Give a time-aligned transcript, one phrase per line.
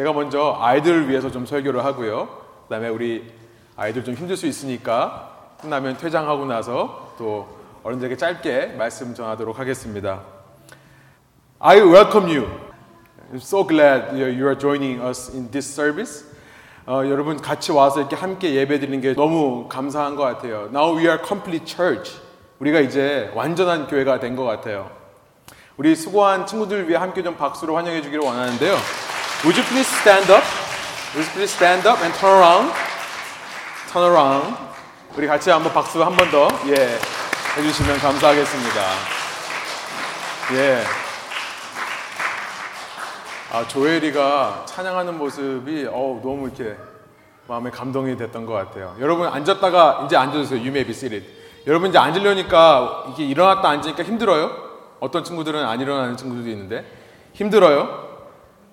[0.00, 2.26] 제가 먼저 아이들을 위해서 좀 설교를 하고요.
[2.62, 3.30] 그다음에 우리
[3.76, 5.30] 아이들 좀 힘들 수 있으니까
[5.60, 7.46] 끝나면 퇴장하고 나서 또
[7.82, 10.22] 어른들에게 짧게 말씀 전하도록 하겠습니다.
[11.58, 12.48] I welcome you.
[13.30, 16.24] I'm so glad you are joining us in this service.
[16.86, 20.70] 어, 여러분 같이 와서 이렇게 함께 예배드리는 게 너무 감사한 것 같아요.
[20.72, 22.18] Now we are complete church.
[22.58, 24.90] 우리가 이제 완전한 교회가 된 것 같아요.
[25.76, 28.74] 우리 수고한 친구들 위해 함께 좀 박수로 환영해 주기를 원하는데요.
[29.44, 30.44] Would you please stand up?
[31.14, 32.72] Would you please stand up and turn around?
[33.92, 34.56] Turn around.
[35.16, 36.98] 우리 같이 한번 박수 한 번 더, 예,
[37.56, 38.80] 해주시면 감사하겠습니다.
[40.54, 40.82] 예.
[43.52, 46.76] 아, 조엘이가 찬양하는 모습이, 어우, 너무 이렇게
[47.48, 48.94] 마음에 감동이 됐던 것 같아요.
[49.00, 50.62] 여러분 앉았다가 이제 앉아주세요.
[50.72, 51.26] Be seated.
[51.66, 54.50] 여러분 이제 앉으려니까 이게 일어났다 앉으니까 힘들어요?
[55.00, 56.84] 어떤 친구들은 안 일어나는 친구들도 있는데
[57.32, 58.09] 힘들어요?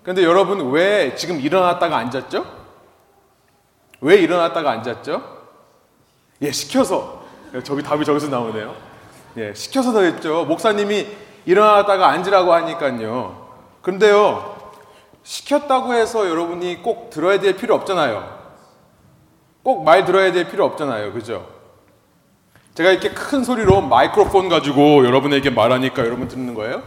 [0.08, 2.46] 근데 여러분 왜 지금 일어났다가 앉았죠?
[4.00, 5.22] 왜 일어났다가 앉았죠?
[6.44, 7.26] 예, 시켜서.
[7.66, 8.74] 저기 답이 저기서 나오네요.
[9.36, 10.46] 예, 시켜서 더 했죠.
[10.46, 11.08] 목사님이
[11.46, 13.50] 일어났다가 앉으라고 하니까요.
[13.82, 14.72] 근데요,
[15.24, 18.38] 시켰다고 해서 여러분이 꼭 들어야 될 필요 없잖아요.
[19.64, 21.12] 꼭 말 들어야 될 필요 없잖아요.
[21.12, 21.50] 그죠?
[22.76, 26.82] 제가 이렇게 큰 소리로 마이크로폰 가지고 여러분에게 말하니까 여러분 듣는 거예요?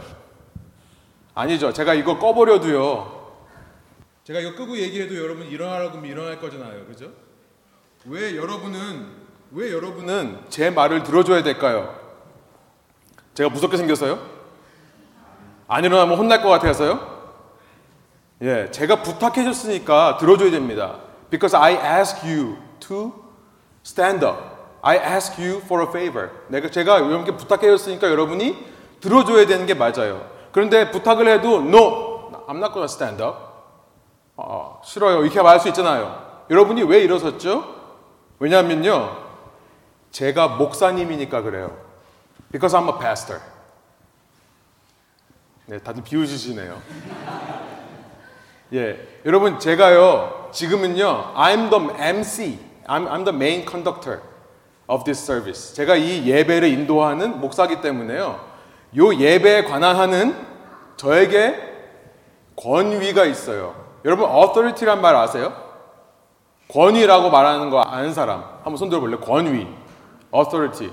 [1.33, 1.71] 아니죠.
[1.71, 3.21] 제가 이거 꺼버려도요.
[4.23, 6.85] 제가 이거 끄고 얘기해도 여러분 일어나라고 하면 일어날 거잖아요.
[6.85, 7.11] 그죠?
[8.05, 9.07] 왜 여러분은,
[9.51, 11.95] 왜 여러분은 제 말을 들어줘야 될까요?
[13.33, 14.19] 제가 무섭게 생겼어요?
[15.67, 17.09] 안 일어나면 혼날 것 같아서요?
[18.41, 20.99] 예, 제가 부탁해 줬으니까 들어줘야 됩니다.
[21.29, 23.13] Because I ask you to
[23.85, 24.37] stand up.
[24.81, 26.29] I ask you for a favor.
[26.49, 28.57] 내가 제가 여러분께 부탁해 줬으니까 여러분이
[28.99, 30.27] 들어줘야 되는 게 맞아요.
[30.51, 33.37] 그런데 부탁을 해도 no, I'm not gonna stand up.
[34.35, 35.23] 어, 싫어요.
[35.23, 36.45] 이렇게 말할 수 있잖아요.
[36.49, 37.75] 여러분이 왜 일어섰죠?
[38.39, 39.17] 왜냐하면요,
[40.11, 41.77] 제가 목사님이니까 그래요.
[42.51, 43.41] Because I'm a pastor.
[45.67, 46.81] 네, 다들 비웃으시네요.
[48.73, 54.21] 예, 여러분 제가요 지금은요 I'm the MC, I'm, I'm the main conductor
[54.87, 55.73] of this service.
[55.73, 58.50] 제가 이 예배를 인도하는 목사기 때문에요.
[58.97, 60.35] 요 예배에 관한 하는
[60.97, 61.55] 저에게
[62.55, 63.75] 권위가 있어요.
[64.05, 65.53] 여러분 authority란 말 아세요?
[66.69, 69.19] 권위라고 말하는 거 아는 사람 한번 손 들어 볼래요?
[69.19, 69.67] 권위,
[70.33, 70.91] authority,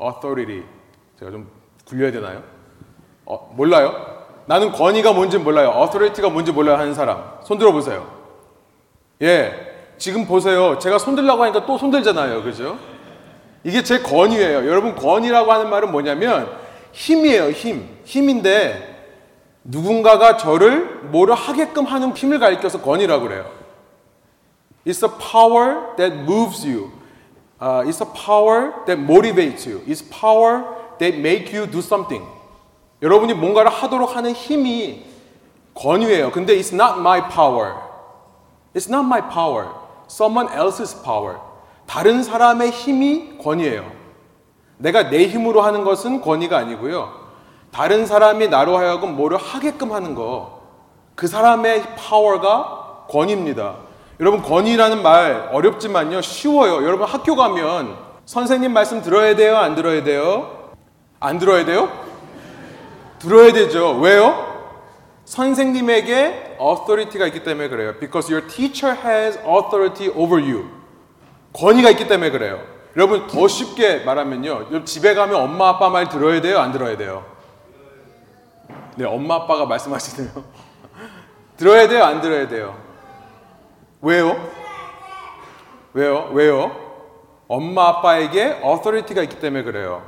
[0.00, 0.64] authority.
[1.18, 1.50] 제가 좀
[1.86, 2.42] 굴려야 되나요?
[3.24, 3.94] 어, 몰라요?
[4.46, 5.72] 나는 권위가 뭔지 몰라요.
[5.76, 7.38] authority가 뭔지 몰라요 하는 사람.
[7.42, 8.06] 손 들어 보세요.
[9.22, 9.74] 예.
[9.98, 10.78] 지금 보세요.
[10.78, 12.42] 제가 손들라고 하니까 또 손들잖아요.
[12.42, 12.78] 그죠?
[13.64, 14.68] 이게 제 권위예요.
[14.68, 17.50] 여러분, 권위라고 하는 말은 뭐냐면 힘이에요.
[17.50, 17.88] 힘.
[18.04, 18.94] 힘인데
[19.64, 23.50] 누군가가 저를 뭐를 하게끔 하는 힘을 가리켜서 권위라고 그래요.
[24.86, 26.92] It's a power that moves you.
[27.60, 29.82] Uh, it's a power that motivates you.
[29.86, 30.62] It's power
[30.98, 32.24] that make you do something.
[33.02, 35.04] 여러분이 뭔가를 하도록 하는 힘이
[35.74, 36.30] 권위예요.
[36.30, 37.74] 근데 it's not my power.
[38.74, 39.68] It's not my power.
[40.08, 41.38] Someone else's power.
[41.86, 43.90] 다른 사람의 힘이 권위예요.
[44.78, 47.26] 내가 내 힘으로 하는 것은 권위가 아니고요.
[47.70, 50.62] 다른 사람이 나로 하여금 뭐를 하게끔 하는 거.
[51.14, 53.76] 그 사람의 파워가 권위입니다.
[54.20, 56.20] 여러분 권위라는 말 어렵지만요.
[56.22, 56.84] 쉬워요.
[56.86, 59.56] 여러분 학교 가면 선생님 말씀 들어야 돼요?
[59.56, 60.70] 안 들어야 돼요?
[61.20, 61.90] 안 들어야 돼요?
[63.18, 63.98] 들어야 되죠.
[63.98, 64.54] 왜요?
[65.24, 67.94] 선생님에게 authority가 있기 때문에 그래요.
[67.98, 70.66] Because your teacher has authority over you.
[71.52, 72.75] 권위가 있기 때문에 그래요.
[72.96, 74.84] 여러분 더 쉽게 말하면요.
[74.84, 76.58] 집에 가면 엄마 아빠 말 들어야 돼요?
[76.58, 77.24] 안 들어야 돼요?
[78.96, 80.30] 네, 엄마 아빠가 말씀하시네요.
[81.58, 82.04] 들어야 돼요?
[82.04, 82.74] 안 들어야 돼요?
[84.00, 84.50] 왜요?
[85.92, 86.30] 왜요?
[86.32, 86.86] 왜요?
[87.48, 90.02] 엄마 아빠에게 authority가 있기 때문에 그래요.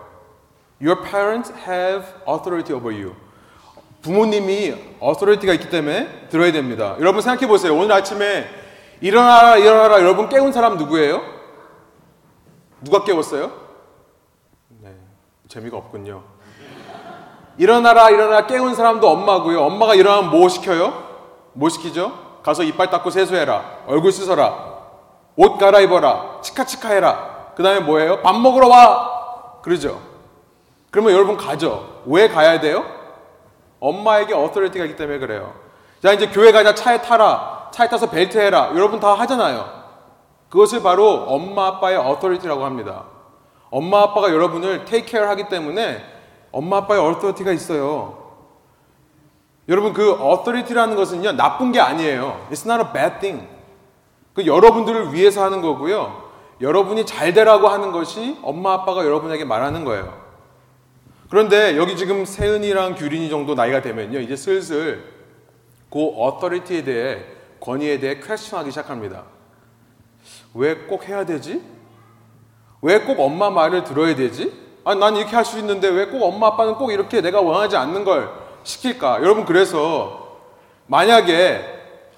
[0.80, 3.14] Your parents have authority over you.
[4.00, 6.96] 부모님이 authority가 있기 때문에 들어야 됩니다.
[7.00, 7.76] 여러분 생각해 보세요.
[7.76, 8.48] 오늘 아침에
[9.02, 11.37] 일어나라 일어나라 여러분 깨운 사람 누구예요?
[12.80, 13.50] 누가 깨웠어요?
[14.80, 14.94] 네,
[15.48, 16.22] 재미가 없군요.
[17.56, 19.62] 일어나라 일어나라 깨운 사람도 엄마고요.
[19.62, 20.92] 엄마가 일어나면 뭐 시켜요?
[21.54, 22.40] 뭐 시키죠?
[22.42, 23.80] 가서 이빨 닦고 세수해라.
[23.86, 24.78] 얼굴 씻어라.
[25.36, 26.40] 옷 갈아입어라.
[26.42, 27.52] 치카치카 해라.
[27.56, 28.22] 그 다음에 뭐예요?
[28.22, 29.60] 밥 먹으러 와.
[29.62, 30.00] 그러죠.
[30.90, 32.02] 그러면 여러분 가죠.
[32.06, 32.84] 왜 가야 돼요?
[33.80, 35.52] 엄마에게 authority가 있기 때문에 그래요.
[36.02, 37.70] 자, 이제 교회 가자 차에 타라.
[37.72, 38.70] 차에 타서 벨트 해라.
[38.74, 39.77] 여러분 다 하잖아요.
[40.48, 43.04] 그것을 바로 엄마 아빠의 authority라고 합니다.
[43.70, 46.02] 엄마 아빠가 여러분을 테이크 케어 하기 때문에
[46.52, 48.28] 엄마 아빠의 어토리티가 있어요.
[49.68, 52.46] 여러분 그 authority라는 것은요 나쁜 게 아니에요.
[52.50, 53.46] It's not a bad thing.
[54.32, 56.28] 그 여러분들을 위해서 하는 거고요.
[56.60, 60.16] 여러분이 잘 되라고 하는 것이 엄마 아빠가 여러분에게 말하는 거예요.
[61.28, 65.04] 그런데 여기 지금 세은이랑 규린이 정도 나이가 되면요 이제 슬슬
[65.90, 67.24] 그 authority에 대해
[67.60, 69.24] 권위에 대해 퀘스천하기 시작합니다.
[70.58, 71.62] 왜 꼭 해야 되지?
[72.82, 74.52] 왜 꼭 엄마 말을 들어야 되지?
[74.84, 78.04] 아, 난 이렇게 할 수 있는데 왜 꼭 엄마 아빠는 꼭 이렇게 내가 원하지 않는
[78.04, 78.30] 걸
[78.64, 79.22] 시킬까?
[79.22, 80.38] 여러분 그래서
[80.86, 81.64] 만약에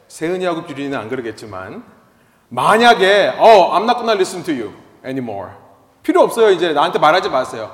[0.09, 1.85] 세은이하고 규린이는 안 그러겠지만
[2.49, 4.73] 만약에 어, I'm not gonna listen to you
[5.05, 5.51] anymore.
[6.03, 6.51] 필요 없어요.
[6.51, 7.71] 이제 나한테 말하지 마세요.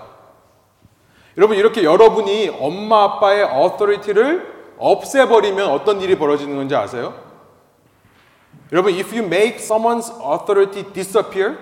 [1.39, 7.15] 여러분 이렇게 여러분이 엄마 아빠의 authority를 없애버리면 어떤 일이 벌어지는 건지 아세요?
[8.73, 11.57] 여러분 if you make someone's authority disappear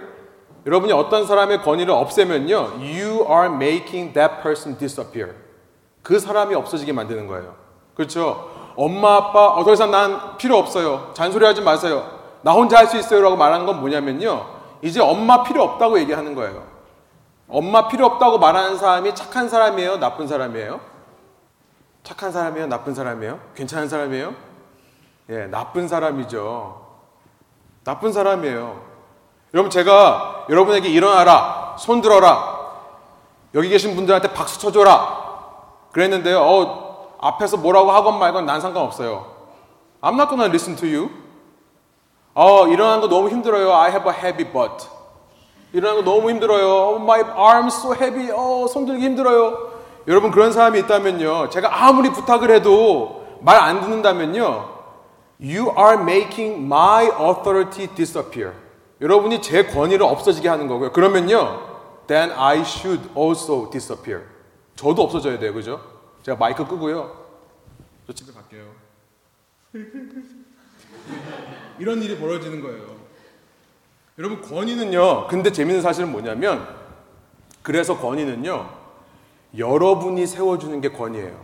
[0.67, 5.35] 여러분이 어떤 사람의 권위를 없애면요 you are making that person disappear
[6.03, 7.55] 그 사람이 없어지게 만드는 거예요.
[7.95, 8.51] 그렇죠?
[8.77, 11.13] 엄마 아빠 어, 더 이상 난 필요 없어요.
[11.15, 12.05] 잔소리 하지 마세요.
[12.43, 14.47] 나 혼자 할 수 있어요 라고 말하는 건 뭐냐면요.
[14.83, 16.65] 이제 엄마 필요 없다고 얘기하는 거예요.
[17.49, 19.99] 엄마 필요 없다고 말하는 사람이 착한 사람이에요?
[19.99, 20.81] 나쁜 사람이에요?
[22.03, 22.67] 착한 사람이에요?
[22.67, 23.41] 나쁜 사람이에요?
[23.55, 24.35] 괜찮은 사람이에요?
[25.31, 26.84] 예, 나쁜 사람이죠.
[27.85, 28.81] 나쁜 사람이에요.
[29.53, 32.55] 여러분 제가 여러분에게 일어나라, 손 들어라,
[33.55, 35.23] 여기 계신 분들한테 박수 쳐줘라,
[35.93, 36.41] 그랬는데요.
[36.41, 39.27] 어, 앞에서 뭐라고 하건 말건 난 상관없어요.
[40.01, 41.11] I'm not gonna listen to you.
[42.35, 43.73] 어, 일어나는 거 너무 힘들어요.
[43.75, 44.89] I have a heavy butt.
[45.73, 46.67] 일어나는 거 너무 힘들어요.
[46.67, 48.31] Oh, my arms so heavy.
[48.33, 49.73] 어, 손 들기 힘들어요.
[50.09, 51.49] 여러분 그런 사람이 있다면요.
[51.51, 54.69] 제가 아무리 부탁을 해도 말 안 듣는다면요.
[55.41, 58.53] You are making my authority disappear.
[59.01, 60.93] 여러분이 제 권위를 없어지게 하는 거고요.
[60.93, 61.75] 그러면요.
[62.07, 64.25] Then I should also disappear.
[64.77, 65.53] 저도 없어져야 돼요.
[65.53, 65.81] 그죠?
[66.23, 67.25] 제가 마이크 끄고요.
[68.07, 68.65] 저 집에 갈게요.
[71.79, 72.95] 이런 일이 벌어지는 거예요.
[74.19, 76.69] 여러분, 권위는요, 근데 재밌는 사실은 뭐냐면,
[77.63, 78.69] 그래서 권위는요,
[79.59, 81.37] 여러분이 세워주는 게 권위예요.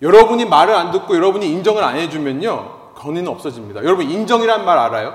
[0.00, 3.82] 여러분이 말을 안 듣고 여러분이 인정을 안 해주면요, 권위는 없어집니다.
[3.84, 5.14] 여러분, 인정이란 말 알아요?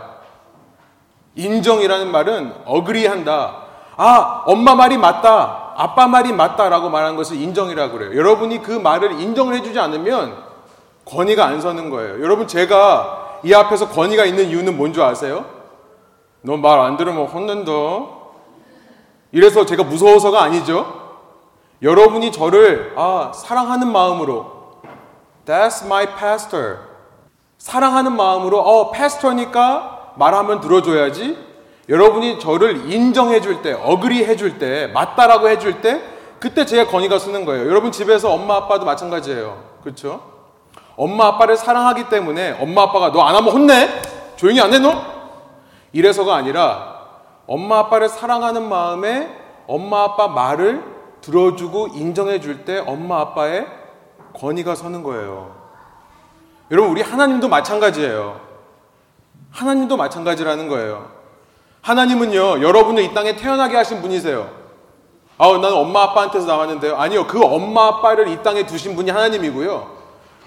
[1.35, 3.57] 인정이라는 말은 어그리한다.
[3.97, 5.73] 아, 엄마 말이 맞다.
[5.77, 8.17] 아빠 말이 맞다라고 말하는 것을 인정이라고 그래요.
[8.17, 10.35] 여러분이 그 말을 인정을 해주지 않으면
[11.05, 12.23] 권위가 안 서는 거예요.
[12.23, 15.45] 여러분, 제가 이 앞에서 권위가 있는 이유는 뭔 줄 아세요?
[16.41, 17.71] 너 말 안 들으면 혼낸다.
[19.31, 21.03] 이래서 제가 무서워서가 아니죠.
[21.81, 24.79] 여러분이 저를 아, 사랑하는 마음으로
[25.45, 26.77] That's my pastor.
[27.57, 31.37] 사랑하는 마음으로 어, 패스터니까 말하면 들어줘야지.
[31.87, 36.01] 여러분이 저를 인정해 줄 때, 어그리 해줄 때, 맞다라고 해줄 때,
[36.39, 37.67] 그때 제 권위가 쓰는 거예요.
[37.67, 39.63] 여러분 집에서 엄마 아빠도 마찬가지예요.
[39.83, 40.21] 그렇죠?
[40.95, 43.89] 엄마 아빠를 사랑하기 때문에 엄마 아빠가 너 안 하면 혼내?
[44.35, 44.93] 조용히 안 해 너?
[45.91, 46.95] 이래서가 아니라
[47.47, 49.29] 엄마 아빠를 사랑하는 마음에
[49.67, 50.83] 엄마 아빠 말을
[51.21, 53.65] 들어주고 인정해 줄 때 엄마 아빠의
[54.39, 55.54] 권위가 서는 거예요.
[56.71, 58.41] 여러분 우리 하나님도 마찬가지예요.
[59.51, 61.12] 하나님도 마찬가지라는 거예요.
[61.81, 64.50] 하나님은요, 여러분을 이 땅에 태어나게 하신 분이세요.
[65.38, 66.95] 아, 나는 엄마 아빠한테서 나왔는데요.
[66.95, 69.95] 아니요, 그 엄마 아빠를 이 땅에 두신 분이 하나님이고요.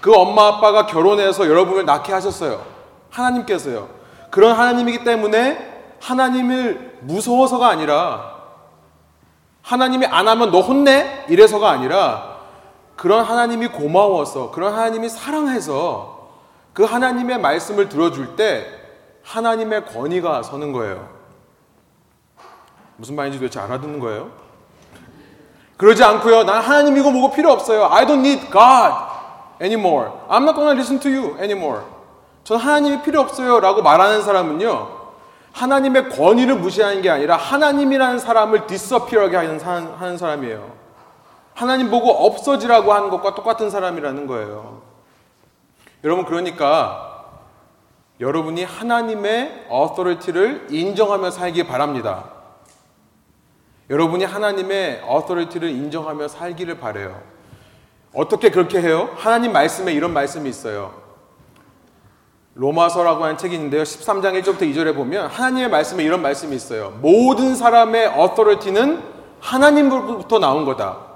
[0.01, 2.61] 그 엄마 아빠가 결혼해서 여러분을 낳게 하셨어요.
[3.09, 3.89] 하나님께서요.
[4.29, 8.35] 그런 하나님이기 때문에 하나님을 무서워서가 아니라
[9.61, 11.25] 하나님이 안 하면 너 혼내?
[11.29, 12.28] 이래서가 아니라
[12.99, 16.31] 그런 하나님이 고마워서 그런 하나님이 사랑해서
[16.73, 18.65] 그 하나님의 말씀을 들어줄 때
[19.23, 21.07] 하나님의 권위가 서는 거예요.
[22.97, 24.31] 무슨 말인지 도대체 알아듣는 거예요?
[25.77, 26.43] 그러지 않고요.
[26.43, 27.87] 난 하나님이고 뭐고 필요 없어요.
[27.89, 28.93] I don't need God
[29.61, 30.09] anymore.
[30.27, 31.83] I'm not gonna listen to you anymore.
[32.43, 33.61] 전 하나님이 필요 없어요.
[33.61, 34.99] 라고 말하는 사람은요.
[35.53, 40.88] 하나님의 권위를 무시하는 게 아니라 하나님이라는 사람을 disappear하게 하는, 하는 사람이에요.
[41.59, 44.81] 하나님 보고 없어지라고 하는 것과 똑같은 사람이라는 거예요.
[46.05, 47.25] 여러분, 그러니까
[48.21, 52.29] 여러분이 하나님의 authority를 인정하며 살기 바랍니다.
[53.89, 57.21] 여러분이 하나님의 authority를 인정하며 살기를 바래요.
[58.13, 59.09] 어떻게 그렇게 해요?
[59.17, 60.93] 하나님 말씀에 이런 말씀이 있어요.
[62.55, 63.83] 로마서라고 하는 책이 있는데요.
[63.83, 66.97] 13장 1절부터 2절에 보면 하나님의 말씀에 이런 말씀이 있어요.
[67.01, 69.03] 모든 사람의 authority는
[69.41, 71.08] 하나님으로부터 나온 거다.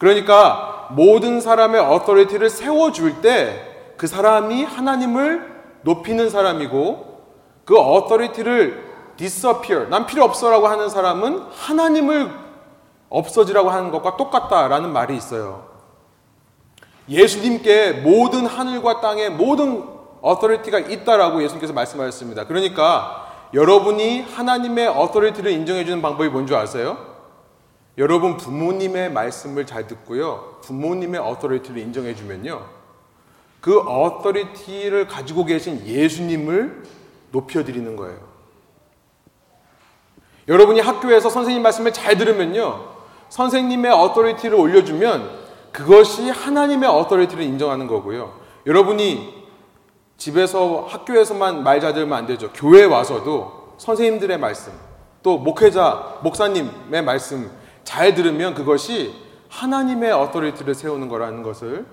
[0.00, 7.20] 그러니까 모든 사람의 authority를 세워줄 때 그 사람이 하나님을 높이는 사람이고
[7.66, 8.82] 그 authority를
[9.18, 12.30] disappear, 난 필요 없어라고 하는 사람은 하나님을
[13.10, 15.66] 없어지라고 하는 것과 똑같다라는 말이 있어요.
[17.10, 19.84] 예수님께 모든 하늘과 땅의 모든
[20.22, 22.46] authority가 있다라고 예수님께서 말씀하셨습니다.
[22.46, 26.96] 그러니까 여러분이 하나님의 authority를 인정해 주는 방법이 뭔지 아세요?
[27.98, 30.58] 여러분 부모님의 말씀을 잘 듣고요.
[30.62, 32.64] 부모님의 authority를 인정해 주면요.
[33.60, 36.82] 그 authority를 가지고 계신 예수님을
[37.32, 38.18] 높여 드리는 거예요.
[40.48, 42.88] 여러분이 학교에서 선생님 말씀을 잘 들으면요.
[43.28, 45.38] 선생님의 authority를 올려 주면
[45.70, 48.40] 그것이 하나님의 authority를 인정하는 거고요.
[48.66, 49.40] 여러분이
[50.16, 52.50] 집에서 학교에서만 말 잘 들으면 안 되죠.
[52.52, 54.72] 교회 와서도 선생님들의 말씀,
[55.22, 57.50] 또 목회자, 목사님의 말씀
[57.90, 59.12] 잘 들으면 그것이
[59.48, 61.84] 하나님의 authority를 세우는 거라는 것을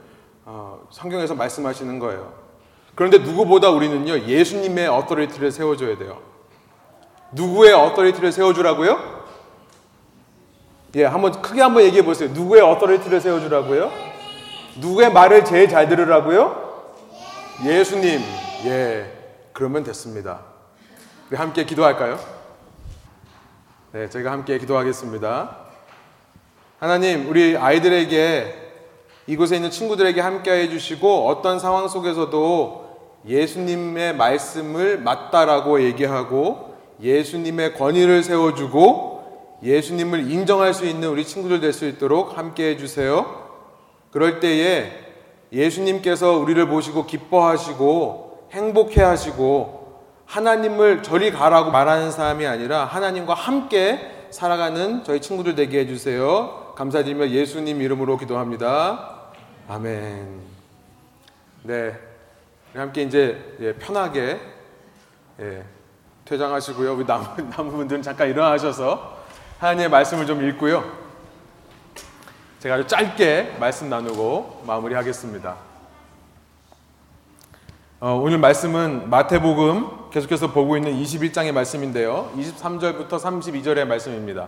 [0.45, 2.33] 어, 성경에서 말씀하시는 거예요.
[2.93, 6.21] 그런데 누구보다 우리는요 예수님의 authority를 세워줘야 돼요.
[7.31, 9.25] 누구의 authority를 세워주라고요?
[10.97, 12.29] 예, 한번 크게 한번 얘기해 보세요.
[12.29, 13.91] 누구의 authority를 세워주라고요?
[14.75, 16.93] 누구의 말을 제일 잘 들으라고요?
[17.65, 18.21] 예수님.
[18.65, 20.41] 예, 그러면 됐습니다.
[21.29, 22.19] 우리 함께 기도할까요?
[23.93, 25.66] 네, 저희가 함께 기도하겠습니다.
[26.79, 28.53] 하나님, 우리 아이들에게
[29.25, 32.85] 이곳에 있는 친구들에게 함께 해주시고 어떤 상황 속에서도
[33.27, 41.87] 예수님의 말씀을 맞다라고 얘기하고 예수님의 권위를 세워주고 예수님을 인정할 수 있는 우리 친구들 될 수
[41.87, 43.47] 있도록 함께 해주세요.
[44.11, 44.91] 그럴 때에
[45.51, 55.03] 예수님께서 우리를 보시고 기뻐하시고 행복해 하시고 하나님을 저리 가라고 말하는 사람이 아니라 하나님과 함께 살아가는
[55.03, 56.66] 저희 친구들 되게 해주세요.
[56.77, 59.15] 감사드리며 예수님 이름으로 기도합니다.
[59.67, 60.41] 아멘.
[61.63, 61.99] 네.
[62.75, 64.39] 함께 이제 예, 편하게
[65.39, 65.63] 예,
[66.25, 66.93] 퇴장하시고요.
[66.93, 69.17] 우리 남은, 남은 분들은 잠깐 일어나셔서
[69.57, 70.83] 하나님의 말씀을 좀 읽고요.
[72.59, 75.55] 제가 아주 짧게 말씀 나누고 마무리하겠습니다.
[78.01, 82.31] 어, 오늘 말씀은 마태복음 계속해서 보고 있는 21장의 말씀인데요.
[82.35, 84.47] 23절부터 32절의 말씀입니다.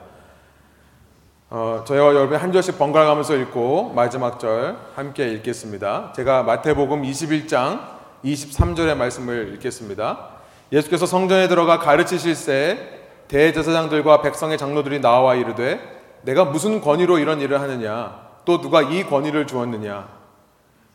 [1.52, 6.14] 어, 저희와 여러분 한 절씩 번갈아 가면서 읽고 마지막 절 함께 읽겠습니다.
[6.16, 7.80] 제가 마태복음 21장
[8.24, 10.28] 23절의 말씀을 읽겠습니다.
[10.72, 15.80] 예수께서 성전에 들어가 가르치실 때 대제사장들과 백성의 장로들이 나와 이르되
[16.22, 20.08] 내가 무슨 권위로 이런 일을 하느냐 또 누가 이 권위를 주었느냐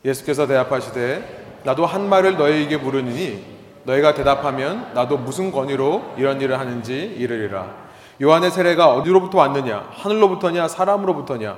[0.05, 3.43] 예수께서 대답하시되 나도 한 말을 너희에게 물으니
[3.83, 7.84] 너희가 대답하면 나도 무슨 권위로 이런 일을 하는지 이르리라
[8.21, 9.89] 요한의 세례가 어디로부터 왔느냐?
[9.91, 10.67] 하늘로부터냐?
[10.67, 11.57] 사람으로부터냐?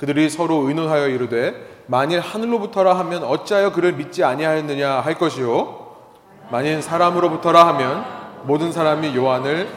[0.00, 5.88] 그들이 서로 의논하여 이르되 만일 하늘로부터라 하면 어찌하여 그를 믿지 아니하였느냐 할 것이요
[6.50, 8.04] 만일 사람으로부터라 하면
[8.44, 9.68] 모든 사람이 요한을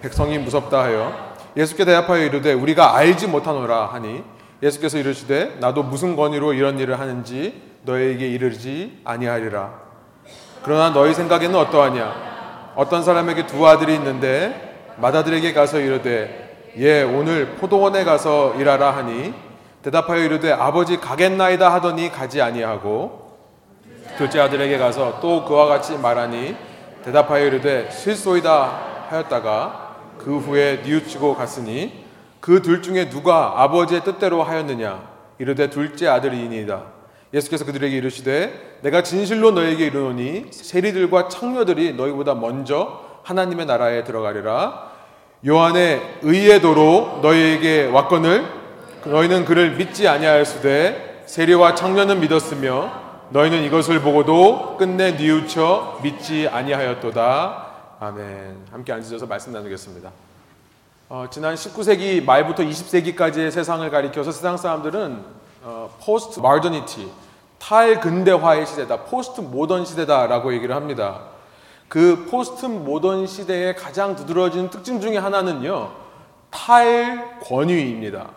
[0.00, 4.22] 백성이 무섭다 하여 예수께 대답하여 이르되 우리가 알지 못하노라 하니
[4.62, 9.72] 예수께서 이르시되 나도 무슨 권위로 이런 일을 하는지 너에게 이르지 아니하리라
[10.62, 14.67] 그러나 너희 생각에는 어떠하냐 어떤 사람에게 두 아들이 있는데
[15.00, 19.32] 마다들에게 가서 이르되 예 오늘 포도원에 가서 일하라 하니
[19.82, 23.28] 대답하여 이르되 아버지 가겠나이다 하더니 가지 아니하고
[24.16, 26.56] 둘째 아들에게 가서 또 그와 같이 말하니
[27.04, 32.04] 대답하여 이르되 실소이다 하였다가 그 후에 뉘우치고 갔으니
[32.40, 35.02] 그 둘 중에 누가 아버지의 뜻대로 하였느냐?
[35.38, 36.82] 이르되 둘째 아들이니이다.
[37.34, 44.87] 예수께서 그들에게 이르시되 내가 진실로 너에게 이르노니 세리들과 창녀들이 너희보다 먼저 하나님의 나라에 들어가리라
[45.46, 48.44] 요한의 의의 도로 너희에게 왔거늘
[49.04, 52.90] 너희는 그를 믿지 아니하였으되 세리와 청년은 믿었으며
[53.30, 57.66] 너희는 이것을 보고도 끝내 뉘우쳐 믿지 아니하였도다.
[58.00, 58.56] 아멘.
[58.72, 60.10] 함께 앉으셔서 말씀 나누겠습니다.
[61.10, 65.24] 어, 지난 19세기 말부터 20세기까지의 세상을 가리켜서 세상 사람들은
[65.62, 67.10] 어, post modernity,
[67.58, 71.20] 탈근대화의 시대다, post modern 시대다라고 얘기를 합니다.
[71.88, 75.90] 그 post modern 시대의 가장 두드러진 특징 중에 하나는요,
[76.50, 78.30] 탈 권위입니다.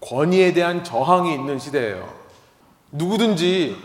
[0.00, 2.08] 권위에 대한 저항이 있는 시대예요.
[2.92, 3.76] 누구든지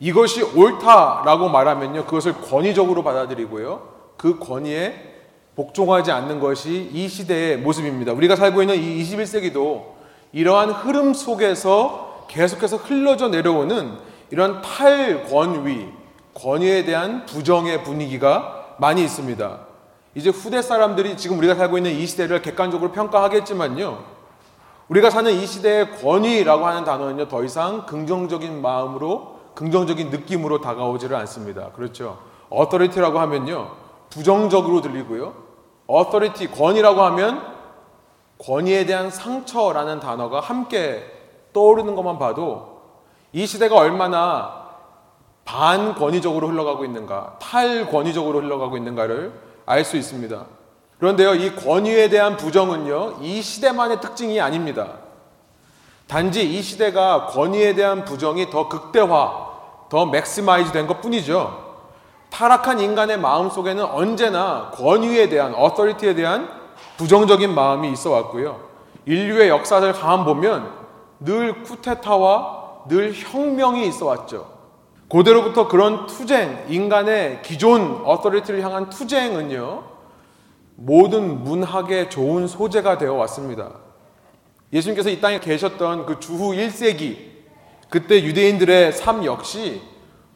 [0.00, 5.16] 이것이 옳다라고 말하면요, 그것을 권위적으로 받아들이고요, 그 권위에
[5.54, 8.12] 복종하지 않는 것이 이 시대의 모습입니다.
[8.12, 9.96] 우리가 살고 있는 이 21세기도
[10.32, 13.98] 이러한 흐름 속에서 계속해서 흘러져 내려오는
[14.30, 15.97] 이런 탈권위,
[16.38, 19.58] 권위에 대한 부정의 분위기가 많이 있습니다.
[20.14, 24.18] 이제 후대 사람들이 지금 우리가 살고 있는 이 시대를 객관적으로 평가하겠지만요.
[24.88, 31.70] 우리가 사는 이 시대의 권위라고 하는 단어는요, 더 이상 긍정적인 마음으로, 긍정적인 느낌으로 다가오지를 않습니다.
[31.72, 32.18] 그렇죠.
[32.48, 33.72] 어터리티라고 하면요,
[34.08, 35.34] 부정적으로 들리고요.
[35.86, 37.42] authority, 권위라고 하면
[38.38, 41.04] 권위에 대한 상처라는 단어가 함께
[41.52, 42.78] 떠오르는 것만 봐도
[43.32, 44.67] 이 시대가 얼마나
[45.48, 49.32] 반권위적으로 흘러가고 있는가, 탈권위적으로 흘러가고 있는가를
[49.64, 50.44] 알 수 있습니다.
[50.98, 54.88] 그런데요, 이 권위에 대한 부정은요, 이 시대만의 특징이 아닙니다.
[56.06, 59.48] 단지 이 시대가 권위에 대한 부정이 더 극대화,
[59.88, 61.66] 더 maximize 된 것 뿐이죠.
[62.28, 66.50] 타락한 인간의 마음 속에는 언제나 권위에 대한, 어서리티에 대한
[66.98, 68.60] 부정적인 마음이 있어 왔고요.
[69.06, 70.70] 인류의 역사를 가만 보면
[71.20, 74.57] 늘 쿠데타와 늘 혁명이 있어 왔죠.
[75.08, 79.84] 고대로부터 그런 투쟁, 인간의 기존 어서리티를 향한 투쟁은요,
[80.76, 83.70] 모든 문학의 좋은 소재가 되어 왔습니다.
[84.72, 87.16] 예수님께서 이 땅에 계셨던 그 주후 1세기,
[87.88, 89.80] 그때 유대인들의 삶 역시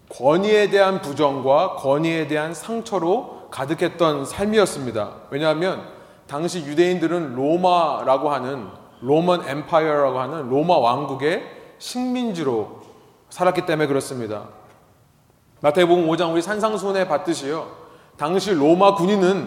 [0.09, 5.12] 권위에 대한 부정과 권위에 대한 상처로 가득했던 삶이었습니다.
[5.31, 5.87] 왜냐하면
[6.26, 8.69] 당시 유대인들은 로마라고 하는
[9.02, 11.43] 로먼 엠파이어라고 하는 로마 왕국의
[11.79, 12.81] 식민지로
[13.29, 14.49] 살았기 때문에 그렇습니다.
[15.62, 17.69] 마태복음 5장 우리 산상순에 봤듯이요.
[18.16, 19.47] 당시 로마 군인은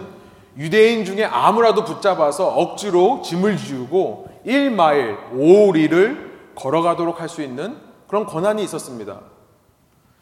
[0.57, 8.63] 유대인 중에 아무라도 붙잡아서 억지로 짐을 지우고 1마일 5리를 걸어가도록 할 수 있는 그런 권한이
[8.63, 9.19] 있었습니다.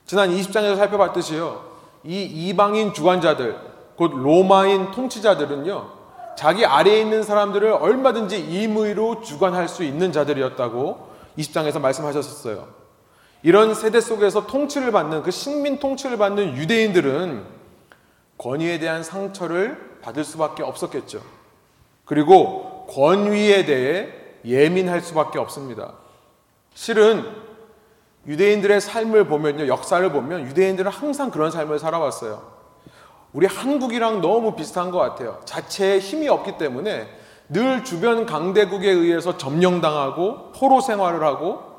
[0.08, 1.62] 지난 20장에서 살펴봤듯이요.
[2.06, 3.56] 이 이방인 주관자들,
[3.96, 5.90] 곧 로마인 통치자들은요.
[6.36, 11.08] 자기 아래에 있는 사람들을 얼마든지 임의로 주관할 수 있는 자들이었다고
[11.38, 12.83] 20장에서 말씀하셨었어요.
[13.44, 17.44] 이런 세대 속에서 통치를 받는 그 식민 통치를 받는 유대인들은
[18.38, 21.22] 권위에 대한 상처를 받을 수밖에 없었겠죠.
[22.06, 24.10] 그리고 권위에 대해
[24.46, 25.94] 예민할 수밖에 없습니다.
[26.74, 27.26] 실은
[28.26, 32.54] 유대인들의 삶을 보면요, 역사를 보면 유대인들은 항상 그런 삶을 살아왔어요.
[33.34, 35.42] 우리 한국이랑 너무 비슷한 것 같아요.
[35.44, 37.08] 자체에 힘이 없기 때문에
[37.50, 41.73] 늘 주변 강대국에 의해서 점령당하고 포로 생활을 하고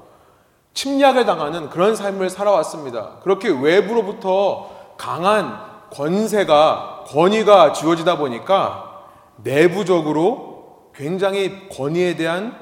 [0.75, 3.21] 침략을 당하는 그런 삶을 살아왔습니다.
[3.23, 5.59] 그렇게 외부로부터 강한
[5.91, 9.05] 권세가, 권위가 주어지다 보니까
[9.37, 12.57] 내부적으로 굉장히 권위에 대한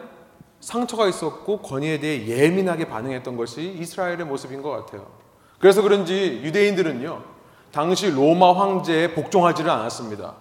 [0.61, 5.07] 상처가 있었고 권위에 대해 예민하게 반응했던 것이 이스라엘의 모습인 것 같아요.
[5.59, 7.23] 그래서 그런지 유대인들은요,
[7.73, 10.35] 당시 로마 황제에 복종하지를 않았습니다.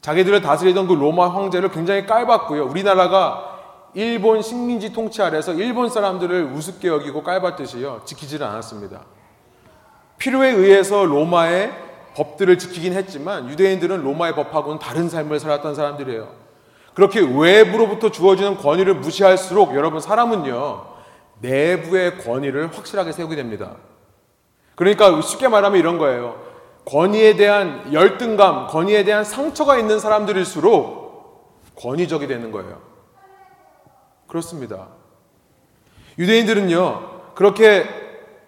[0.00, 2.66] 자기들을 다스리던 그 로마 황제를 굉장히 깔봤고요.
[2.66, 3.55] 우리나라가
[3.96, 8.02] 일본 식민지 통치 아래서 일본 사람들을 우습게 여기고 깔봤듯이요.
[8.04, 9.00] 지키지를 않았습니다.
[10.18, 11.72] 필요에 의해서 로마의
[12.14, 16.28] 법들을 지키긴 했지만 유대인들은 로마의 법하고는 다른 삶을 살았던 사람들이에요.
[16.92, 20.84] 그렇게 외부로부터 주어지는 권위를 무시할수록 여러분 사람은요.
[21.40, 23.76] 내부의 권위를 확실하게 세우게 됩니다.
[24.74, 26.38] 그러니까 쉽게 말하면 이런 거예요.
[26.84, 32.85] 권위에 대한 열등감, 권위에 대한 상처가 있는 사람들일수록 권위적이 되는 거예요.
[34.36, 34.88] 그렇습니다.
[36.18, 37.86] 유대인들은요, 그렇게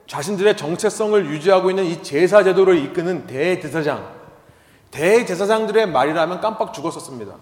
[0.07, 4.07] 자신들의 정체성을 유지하고 있는 이 제사 제도를 이끄는 대제사장,
[4.91, 7.35] 대제사장들의 말이라면 깜빡 죽었었습니다.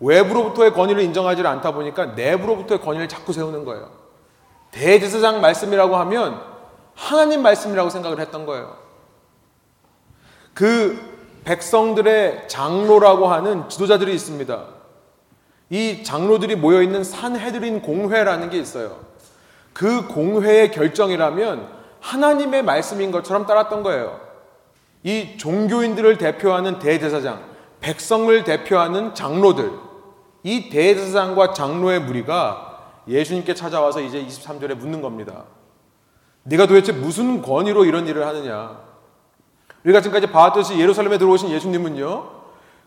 [0.00, 3.90] 외부로부터의 권위를 인정하지 않다 보니까 내부로부터의 권위를 자꾸 세우는 거예요.
[4.70, 6.40] 대제사장 말씀이라고 하면
[6.94, 8.76] 하나님 말씀이라고 생각을 했던 거예요.
[10.54, 10.98] 그
[11.44, 14.77] 백성들의 장로라고 하는 지도자들이 있습니다.
[15.70, 19.00] 이 장로들이 모여 있는 산헤드린 공회라는 게 있어요.
[19.72, 21.68] 그 공회의 결정이라면
[22.00, 24.20] 하나님의 말씀인 것처럼 따랐던 거예요.
[25.02, 27.44] 이 종교인들을 대표하는 대제사장,
[27.80, 29.70] 백성을 대표하는 장로들,
[30.42, 32.64] 이 대제사장과 장로의 무리가
[33.06, 35.44] 예수님께 찾아와서 이제 23절에 묻는 겁니다.
[36.44, 38.80] 네가 도대체 무슨 권위로 이런 일을 하느냐?
[39.84, 42.37] 우리가 지금까지 봐왔듯이 예루살렘에 들어오신 예수님은요,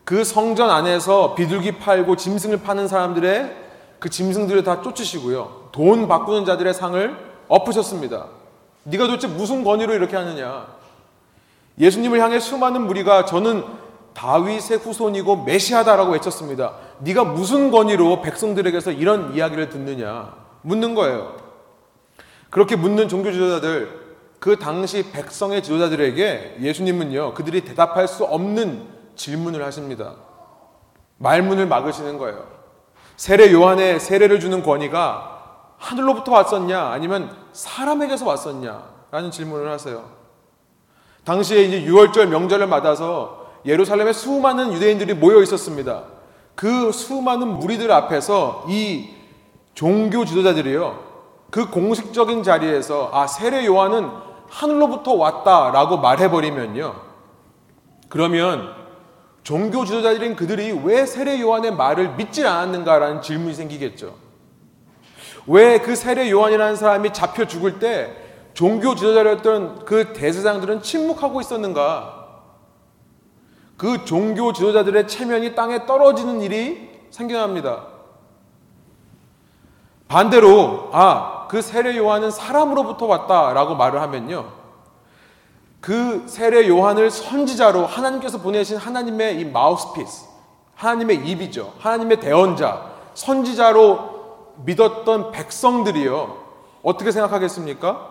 [0.04, 3.58] 그 성전 안에서 비둘기 팔고 짐승을 파는 사람들의
[4.00, 5.70] 그 짐승들을 다 쫓으시고요.
[5.72, 7.16] 돈 바꾸는 자들의 상을
[7.48, 8.28] 엎으셨습니다.
[8.84, 10.68] 네가 도대체 무슨 권위로 이렇게 하느냐?
[11.80, 13.64] 예수님을 향해 수많은 무리가 저는
[14.14, 16.74] 다윗의 후손이고 메시아다라고 외쳤습니다.
[17.00, 20.34] 네가 무슨 권위로 백성들에게서 이런 이야기를 듣느냐?
[20.64, 21.38] 묻는 거예요.
[22.50, 24.02] 그렇게 묻는 종교 지도자들,
[24.40, 30.16] 그 당시 백성의 지도자들에게 예수님은요, 그들이 대답할 수 없는 질문을 하십니다.
[31.18, 32.44] 말문을 막으시는 거예요.
[33.16, 40.10] 세례 요한의 세례를 주는 권위가 하늘로부터 왔었냐 아니면 사람에게서 왔었냐 라는 질문을 하세요.
[41.24, 46.04] 당시에 이제 6월절 명절을 맞아서 예루살렘에 수많은 유대인들이 모여 있었습니다.
[46.56, 49.10] 그 수많은 무리들 앞에서 이
[49.76, 51.12] 종교 지도자들이요.
[51.52, 54.10] 그 공식적인 자리에서 아 세례 요한은
[54.50, 56.96] 하늘로부터 왔다라고 말해버리면요.
[58.10, 58.81] 그러면
[59.44, 64.16] 종교 지도자들인 그들이 왜 세례 요한의 말을 믿지 않았는가라는 질문이 생기겠죠.
[65.48, 68.16] 왜 그 세례 요한이라는 사람이 잡혀 죽을 때
[68.54, 72.28] 종교 지도자였던 그 대제사장들은 침묵하고 있었는가?
[73.78, 77.88] 그 종교 지도자들의 체면이 땅에 떨어지는 일이 생겨납니다.
[80.08, 84.61] 반대로 아, 그 세례 요한은 사람으로부터 왔다라고 말을 하면요.
[85.82, 90.28] 그 세례 요한을 선지자로 하나님께서 보내신 하나님의 이 마우스피스,
[90.76, 91.74] 하나님의 입이죠.
[91.80, 94.12] 하나님의 대언자, 선지자로
[94.64, 96.38] 믿었던 백성들이요.
[96.84, 98.10] 어떻게 생각하겠습니까?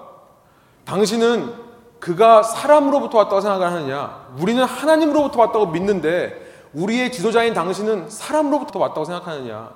[0.84, 1.54] 당신은
[2.00, 4.28] 그가 사람으로부터 왔다고 생각하느냐?
[4.40, 9.70] 우리는 하나님으로부터 왔다고 믿는데 우리의 지도자인 당신은 사람으로부터 왔다고 생각하느냐?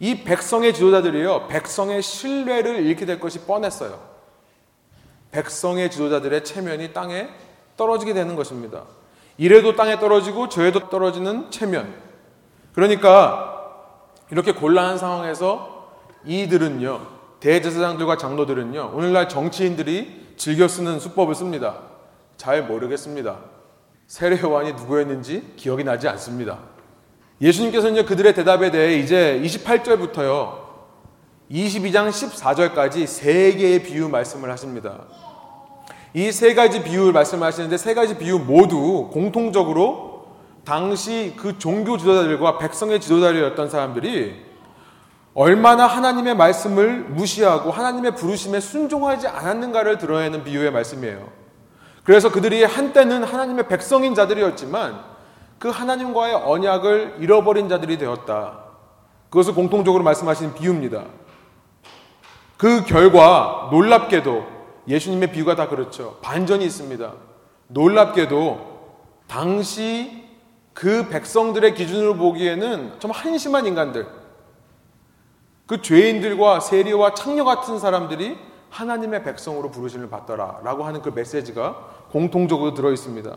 [0.00, 1.48] 이 백성의 지도자들이요.
[1.48, 4.17] 백성의 신뢰를 잃게 될 것이 뻔했어요.
[5.30, 7.28] 백성의 지도자들의 체면이 땅에
[7.76, 8.84] 떨어지게 되는 것입니다.
[9.36, 11.94] 이래도 땅에 떨어지고 저에도 떨어지는 체면.
[12.74, 13.54] 그러니까
[14.30, 15.92] 이렇게 곤란한 상황에서
[16.24, 17.00] 이들은요,
[17.40, 21.78] 대제사장들과 장로들은요, 오늘날 정치인들이 즐겨 쓰는 수법을 씁니다.
[22.36, 23.38] 잘 모르겠습니다.
[24.06, 26.58] 세례 요한이 누구였는지 기억이 나지 않습니다.
[27.40, 30.67] 예수님께서는 그들의 대답에 대해 이제 28절부터요,
[31.50, 35.04] 22장 14절까지 세 개의 비유 말씀을 하십니다.
[36.14, 40.26] 이 세 가지 비유를 말씀하시는데 세 가지 비유 모두 공통적으로
[40.64, 44.46] 당시 그 종교 지도자들과 백성의 지도자들이었던 사람들이
[45.34, 51.28] 얼마나 하나님의 말씀을 무시하고 하나님의 부르심에 순종하지 않았는가를 드러내는 비유의 말씀이에요.
[52.04, 55.00] 그래서 그들이 한때는 하나님의 백성인 자들이었지만
[55.58, 58.64] 그 하나님과의 언약을 잃어버린 자들이 되었다.
[59.30, 61.04] 그것을 공통적으로 말씀하시는 비유입니다.
[62.58, 64.46] 그 결과 놀랍게도
[64.88, 66.18] 예수님의 비유가 다 그렇죠.
[66.22, 67.12] 반전이 있습니다.
[67.68, 68.78] 놀랍게도
[69.28, 70.24] 당시
[70.74, 74.06] 그 백성들의 기준으로 보기에는 좀 한심한 인간들,
[75.66, 78.36] 그 죄인들과 세리와 창녀 같은 사람들이
[78.70, 83.36] 하나님의 백성으로 부르심을 받더라 라고 하는 그 메시지가 공통적으로 들어 있습니다.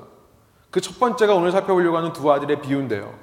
[0.72, 3.14] 그 첫 번째가 오늘 살펴보려고 하는 두 아들의 비유인데요.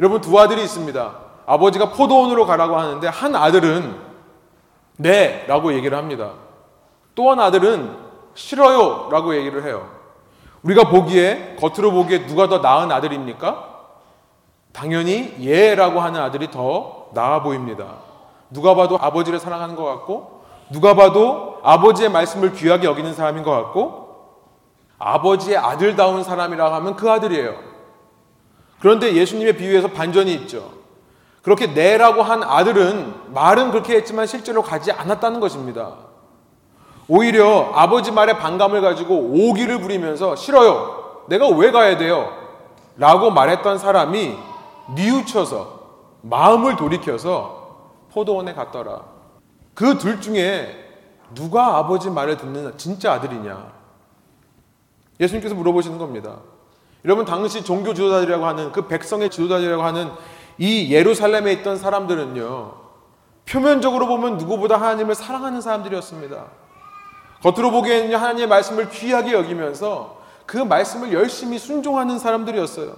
[0.00, 1.18] 여러분 두 아들이 있습니다.
[1.46, 4.09] 아버지가 포도원으로 가라고 하는데 한 아들은
[5.00, 5.46] 네!
[5.48, 6.32] 라고 얘기를 합니다.
[7.14, 7.96] 또한 아들은
[8.34, 9.08] 싫어요!
[9.10, 9.88] 라고 얘기를 해요.
[10.62, 13.68] 우리가 보기에, 겉으로 보기에 누가 더 나은 아들입니까?
[14.72, 17.94] 당연히 예 라고 하는 아들이 더 나아 보입니다.
[18.50, 24.10] 누가 봐도 아버지를 사랑하는 것 같고, 누가 봐도 아버지의 말씀을 귀하게 여기는 사람인 것 같고,
[24.98, 27.54] 아버지의 아들다운 사람이라 하면 그 아들이에요.
[28.80, 30.79] 그런데 예수님의 비유에서 반전이 있죠.
[31.42, 35.94] 그렇게 내라고 한 아들은 말은 그렇게 했지만 실제로 가지 않았다는 것입니다.
[37.08, 41.24] 오히려 아버지 말에 반감을 가지고 오기를 부리면서 싫어요.
[41.28, 42.30] 내가 왜 가야 돼요?
[42.96, 44.36] 라고 말했던 사람이
[44.94, 45.80] 뉘우쳐서
[46.22, 49.00] 마음을 돌이켜서 포도원에 갔더라.
[49.74, 50.76] 그 둘 중에
[51.34, 53.72] 누가 아버지 말을 듣는 진짜 아들이냐?
[55.20, 56.36] 예수님께서 물어보시는 겁니다.
[57.04, 60.10] 여러분 당시 종교 지도자들이라고 하는 그 백성의 지도자들이라고 하는
[60.60, 62.74] 이 예루살렘에 있던 사람들은요,
[63.48, 66.44] 표면적으로 보면 누구보다 하나님을 사랑하는 사람들이었습니다.
[67.42, 72.94] 겉으로 보기에는 하나님의 말씀을 귀하게 여기면서 그 말씀을 열심히 순종하는 사람들이었어요.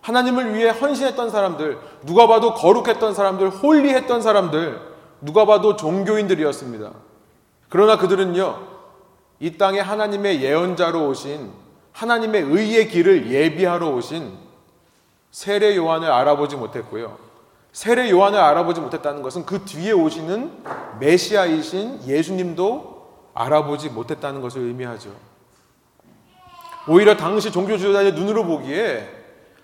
[0.00, 4.80] 하나님을 위해 헌신했던 사람들, 누가 봐도 거룩했던 사람들, 홀리했던 사람들,
[5.20, 6.92] 누가 봐도 종교인들이었습니다.
[7.68, 8.58] 그러나 그들은요,
[9.40, 11.50] 이 땅에 하나님의 예언자로 오신
[11.92, 14.45] 하나님의 의의 길을 예비하러 오신
[15.36, 17.18] 세례 요한을 알아보지 못했고요.
[17.70, 20.64] 세례 요한을 알아보지 못했다는 것은 그 뒤에 오시는
[20.98, 25.10] 메시아이신 예수님도 알아보지 못했다는 것을 의미하죠.
[26.88, 29.10] 오히려 당시 종교 지도자의 눈으로 보기에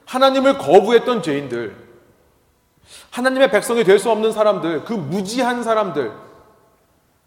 [0.04, 1.74] 하나님을 거부했던 죄인들,
[3.12, 6.12] 하나님의 백성이 될 수 없는 사람들, 그 무지한 사람들,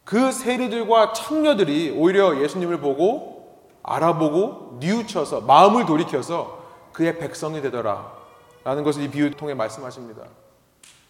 [0.03, 8.14] 그 세리들과 청녀들이 오히려 예수님을 보고 알아보고 뉘우쳐서 마음을 돌이켜서 그의 백성이 되더라.
[8.65, 10.23] 라는 것을 이 비유 통해 말씀하십니다.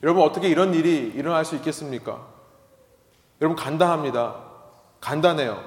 [0.03, 2.27] 여러분 어떻게 이런 일이 일어날 수 있겠습니까?
[3.41, 4.35] 여러분 간단합니다.
[4.99, 5.63] 간단해요.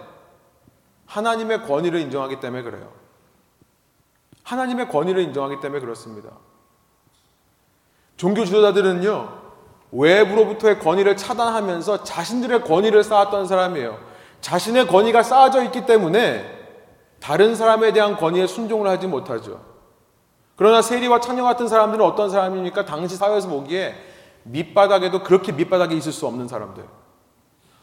[1.06, 2.92] 하나님의 권위를 인정하기 때문에 그래요.
[4.42, 6.28] 하나님의 권위를 인정하기 때문에 그렇습니다.
[8.18, 9.42] 종교 지도자들은요,
[9.92, 13.98] 외부로부터의 권위를 차단하면서 자신들의 권위를 쌓았던 사람이에요.
[14.42, 16.58] 자신의 권위가 쌓아져 있기 때문에
[17.20, 19.77] 다른 사람에 대한 권위에 순종을 하지 못하죠.
[20.58, 22.84] 그러나 세리와 창녀 같은 사람들은 어떤 사람입니까?
[22.84, 23.94] 당시 사회에서 보기에
[24.42, 26.84] 밑바닥에도 그렇게 밑바닥에 있을 수 없는 사람들.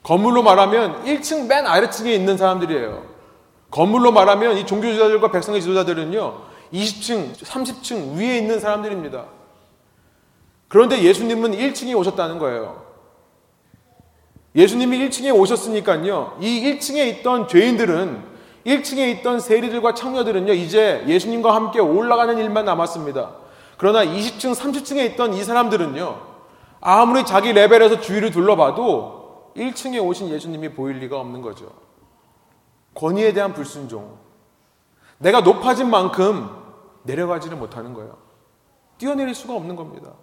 [0.03, 3.05] 건물로 말하면 1층 맨 아래층에 있는 사람들이에요.
[3.71, 6.41] 건물로 말하면 이 종교 지도자들과 백성의 지도자들은요,
[6.73, 9.23] 20층, 30층 위에 있는 사람들입니다.
[10.67, 12.83] 그런데 예수님은 1층에 오셨다는 거예요.
[14.53, 16.39] 예수님이 1층에 오셨으니까요.
[16.41, 18.34] 이 1층에 있던 죄인들은
[18.65, 20.53] 1층에 있던 세리들과 창녀들은요.
[20.53, 23.35] 이제 예수님과 함께 올라가는 일만 남았습니다.
[23.77, 26.21] 그러나 20층, 30층에 있던 이 사람들은요.
[26.81, 31.71] 아무리 자기 레벨에서 주위를 둘러봐도 1층에 오신 예수님이 보일 리가 없는 거죠.
[32.95, 34.17] 권위에 대한 불순종.
[35.17, 36.49] 내가 높아진 만큼
[37.03, 38.17] 내려가지를 못하는 거예요.
[38.97, 40.13] 뛰어내릴 수가 없는 겁니다.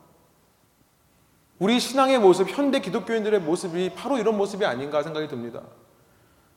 [1.59, 5.63] 우리 신앙의 모습, 현대 기독교인들의 모습이 바로 이런 모습이 아닌가 생각이 듭니다.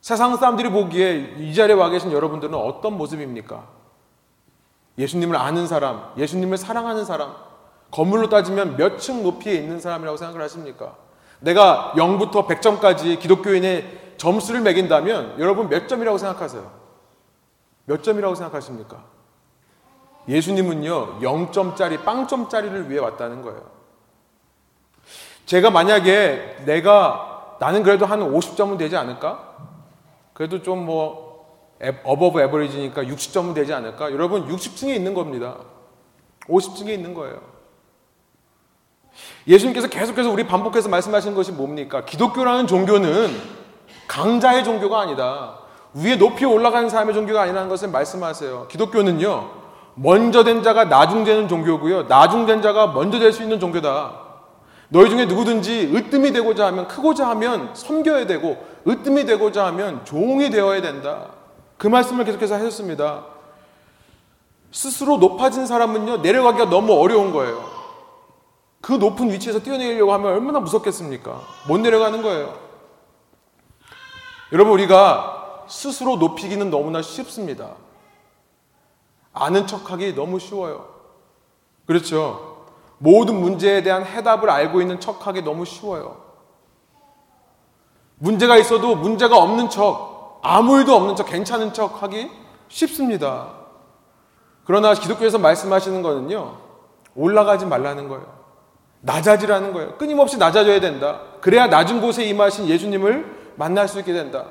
[0.06, 3.64] 세상 사람들이 보기에 이 자리에 와 계신 여러분들은 어떤 모습입니까?
[5.00, 7.34] 예수님을 아는 사람, 예수님을 사랑하는 사람,
[7.90, 10.96] 건물로 따지면 몇 층 높이에 있는 사람이라고 생각을 하십니까?
[11.40, 16.72] 내가 0부터 100점까지 기독교인의 점수를 매긴다면 여러분 몇 점이라고 생각하세요?
[17.86, 19.04] 몇 점이라고 생각하십니까?
[20.28, 23.64] 예수님은요, 0점짜리, 빵점짜리를 위해 왔다는 거예요.
[25.48, 29.55] 제가 만약에 내가 나는 그래도 한 50점은 되지 않을까?
[30.36, 31.34] 그래도 좀 뭐
[32.04, 34.12] above average니까 60점은 되지 않을까?
[34.12, 35.56] 여러분 60층에 있는 겁니다.
[36.48, 37.42] 50층에 있는 거예요.
[39.48, 42.04] 예수님께서 계속해서 우리 반복해서 말씀하시는 것이 뭡니까?
[42.06, 43.30] 기독교라는 종교는
[44.08, 45.60] 강자의 종교가 아니다.
[45.94, 48.68] 위에 높이 올라가는 사람의 종교가 아니라는 것을 말씀하세요.
[48.70, 49.50] 기독교는요,
[49.96, 54.24] 먼저 된 자가 나중되는 종교고요, 나중된 자가 먼저 될 수 있는 종교다.
[54.90, 60.82] 너희 중에 누구든지 으뜸이 되고자 하면 크고자 하면 섬겨야 되고 으뜸이 되고자 하면 종이 되어야
[60.82, 61.32] 된다.
[61.78, 63.26] 그 말씀을 계속해서 하셨습니다.
[64.72, 67.74] 스스로 높아진 사람은요 내려가기가 너무 어려운 거예요.
[68.82, 71.42] 그 높은 위치에서 뛰어내리려고 하면 얼마나 무섭겠습니까?
[71.68, 72.60] 못 내려가는 거예요.
[74.52, 77.72] 여러분 우리가 스스로 높이기는 너무나 쉽습니다.
[79.34, 80.88] 아는 척하기 너무 쉬워요.
[81.86, 82.68] 그렇죠?
[82.98, 86.25] 모든 문제에 대한 해답을 알고 있는 척하기 너무 쉬워요.
[88.18, 92.30] 문제가 있어도 문제가 없는 척, 아무 일도 없는 척, 괜찮은 척 하기
[92.70, 93.50] 쉽습니다.
[94.64, 96.58] 그러나 기독교에서 말씀하시는 거는요,
[97.16, 98.26] 올라가지 말라는 거예요.
[99.02, 99.98] 낮아지라는 거예요.
[99.98, 101.20] 끊임없이 낮아져야 된다.
[101.42, 104.46] 그래야 낮은 곳에 임하신 예수님을 만날 수 있게 된다.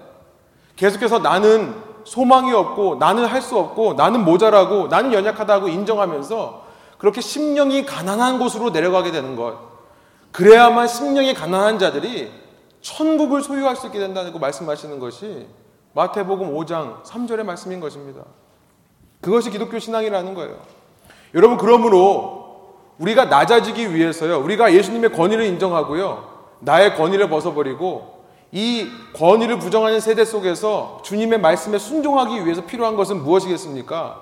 [0.77, 1.74] 계속해서 나는
[2.05, 6.64] 소망이 없고, 나는 할 수 없고, 나는 모자라고, 나는 연약하다고 인정하면서
[6.98, 9.59] 그렇게 심령이 가난한 곳으로 내려가게 되는 것.
[10.33, 12.31] 그래야만 심령이 가난한 자들이
[12.85, 15.47] 천국을 소유할 수 있게 된다고 말씀하시는 것이
[15.94, 18.23] 마태복음 5장 3절의 말씀인 것입니다.
[19.23, 20.59] 그것이 기독교 신앙이라는 거예요.
[21.35, 26.29] 여러분, 그러므로 우리가 낮아지기 위해서요, 우리가 예수님의 권위를 인정하고요,
[26.61, 34.20] 나의 권위를 벗어버리고 이 권위를 부정하는 세대 속에서 주님의 말씀에 순종하기 위해서 필요한 것은 무엇이겠습니까?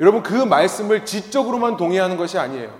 [0.00, 2.70] 여러분 그 말씀을 지적으로만 동의하는 것이 아니에요.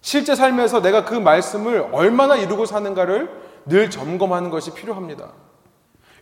[0.00, 5.28] 실제 삶에서 내가 그 말씀을 얼마나 이루고 사는가를 늘 점검하는 것이 필요합니다.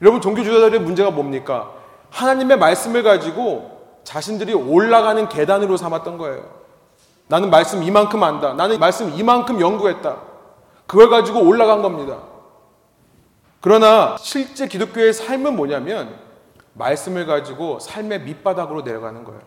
[0.03, 1.73] 여러분 종교주자들의 문제가 뭡니까?
[2.11, 6.59] 하나님의 말씀을 가지고 자신들이 올라가는 계단으로 삼았던 거예요.
[7.29, 8.55] 나는 말씀 이만큼 안다.
[8.55, 10.17] 나는 말씀 이만큼 연구했다.
[10.87, 12.23] 그걸 가지고 올라간 겁니다.
[13.61, 16.15] 그러나 실제 기독교의 삶은 뭐냐면
[16.73, 19.41] 말씀을 가지고 삶의 밑바닥으로 내려가는 거예요.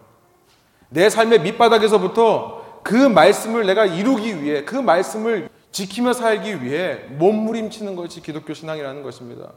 [0.89, 8.21] 내 삶의 밑바닥에서부터 그 말씀을 내가 이루기 위해 그 말씀을 지키며 살기 위해 몸부림치는 것이
[8.21, 9.49] 기독교 신앙이라는 것입니다.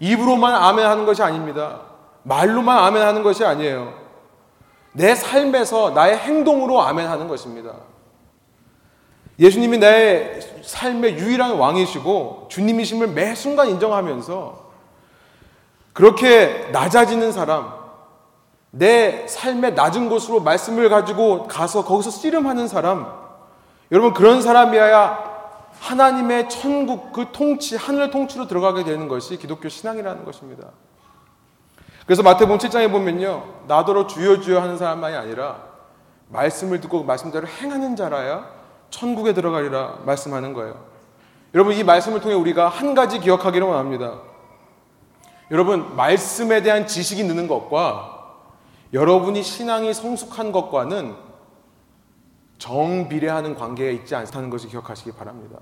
[0.00, 1.82] 입으로만 아멘 하는 것이 아닙니다.
[2.22, 3.94] 말로만 아멘 하는 것이 아니에요.
[4.92, 7.74] 내 삶에서 나의 행동으로 아멘 하는 것입니다.
[9.38, 14.70] 예수님이 내 삶의 유일한 왕이시고 주님이심을 매 순간 인정하면서
[15.92, 17.72] 그렇게 낮아지는 사람,
[18.70, 23.29] 내 삶의 낮은 곳으로 말씀을 가지고 가서 거기서 씨름하는 사람,
[23.90, 25.30] 여러분 그런 사람이어야
[25.80, 30.68] 하나님의 천국 그 통치, 하늘 통치로 들어가게 되는 것이 기독교 신앙이라는 것입니다.
[32.06, 33.44] 그래서 마태복음 7장에 보면요.
[33.66, 35.62] 나더러 주여 주여 하는 사람만이 아니라
[36.28, 38.46] 말씀을 듣고 그 말씀대로 행하는 자라야
[38.90, 40.84] 천국에 들어가리라 말씀하는 거예요.
[41.54, 44.30] 여러분 이 말씀을 통해 우리가 한 가지 기억하기를 원합니다.
[45.50, 48.18] 여러분, 말씀에 대한 지식이 느는 것과
[48.92, 51.16] 여러분이 신앙이 성숙한 것과는
[52.60, 55.58] 정비례하는 관계에 있지 않다는 것을 기억하시기 바랍니다.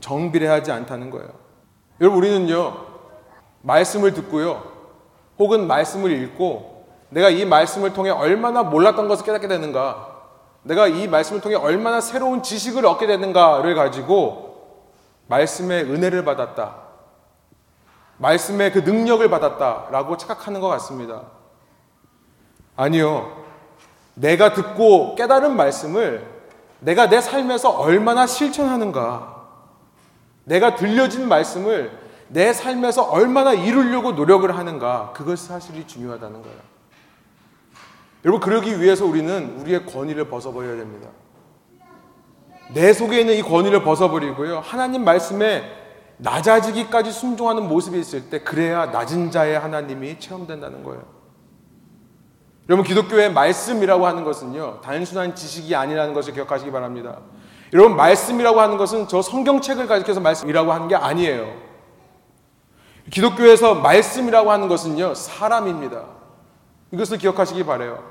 [0.00, 1.28] 정비례하지 않다는 거예요.
[2.00, 2.86] 여러분, 우리는요,
[3.62, 4.62] 말씀을 듣고요,
[5.38, 10.16] 혹은 말씀을 읽고, 내가 이 말씀을 통해 얼마나 몰랐던 것을 깨닫게 되는가,
[10.64, 14.84] 내가 이 말씀을 통해 얼마나 새로운 지식을 얻게 되는가를 가지고
[15.28, 16.82] 말씀의 은혜를 받았다.
[18.18, 21.22] 말씀의 그 능력을 받았다라고 착각하는 것 같습니다.
[22.74, 23.37] 아니요.
[24.20, 26.26] 내가 듣고 깨달은 말씀을
[26.80, 29.36] 내가 내 삶에서 얼마나 실천하는가.
[30.44, 31.92] 내가 들려진 말씀을
[32.28, 36.58] 내 삶에서 얼마나 이루려고 노력을 하는가 그것 사실이 중요하다는 거예요.
[38.24, 41.08] 여러분 그러기 위해서 우리는 우리의 권위를 벗어버려야 됩니다.
[42.74, 44.60] 내 속에 있는 이 권위를 벗어버리고요.
[44.60, 45.64] 하나님 말씀에
[46.18, 51.17] 낮아지기까지 순종하는 모습이 있을 때 그래야 낮은 자의 하나님이 체험된다는 거예요.
[52.68, 54.80] 여러분 기독교의 말씀이라고 하는 것은요.
[54.82, 57.18] 단순한 지식이 아니라는 것을 기억하시기 바랍니다.
[57.72, 61.50] 여러분 말씀이라고 하는 것은 저 성경책을 가지고서 말씀이라고 하는 게 아니에요.
[63.10, 65.14] 기독교에서 말씀이라고 하는 것은요.
[65.14, 66.04] 사람입니다.
[66.92, 68.02] 이것을 기억하시기 바래요.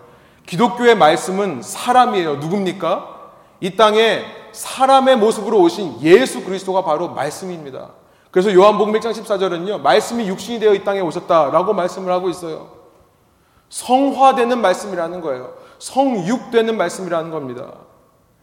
[0.47, 2.37] 기독교의 말씀은 사람이에요.
[2.37, 3.15] 누굽니까?
[3.59, 7.89] 이 땅에 사람의 모습으로 오신 예수 그리스도가 바로 말씀입니다.
[8.31, 9.81] 그래서 요한복음 1장 14절은요.
[9.81, 12.76] 말씀이 육신이 되어 이 땅에 오셨다라고 말씀을 하고 있어요.
[13.69, 15.53] 성화되는 말씀이라는 거예요.
[15.79, 17.73] 성육되는 말씀이라는 겁니다.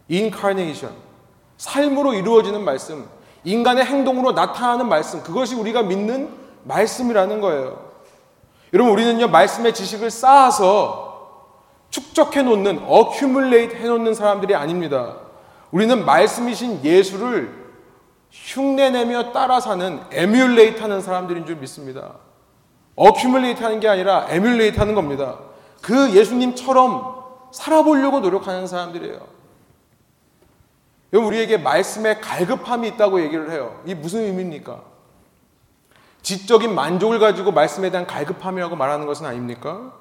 [0.07, 0.91] 인카네이션.
[1.57, 3.07] 삶으로 이루어지는 말씀.
[3.43, 5.23] 인간의 행동으로 나타나는 말씀.
[5.23, 6.29] 그것이 우리가 믿는
[6.63, 7.85] 말씀이라는 거예요.
[8.73, 9.27] 여러분 우리는요.
[9.27, 11.05] 말씀의 지식을 쌓아서
[11.89, 15.17] 축적해 놓는 accumulate 해 놓는 사람들이 아닙니다.
[15.71, 17.65] 우리는 말씀이신 예수를
[18.31, 22.15] 흉내내며 따라 사는 emulate 하는 사람들인 줄 믿습니다.
[22.95, 25.39] accumulate 하는 게 아니라 emulate 하는 겁니다.
[25.81, 29.19] 그 예수님처럼 살아보려고 노력하는 사람들이에요.
[31.13, 33.79] 여러분, 우리에게 말씀에 갈급함이 있다고 얘기를 해요.
[33.85, 34.81] 이게 무슨 의미입니까?
[36.21, 39.93] 지적인 만족을 가지고 말씀에 대한 갈급함이라고 말하는 것은 아닙니까?